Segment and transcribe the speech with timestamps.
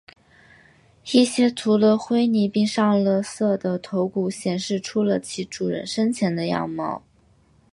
[1.11, 7.03] 一些涂了灰泥并上了色的头骨显示出了其主人生前的样貌。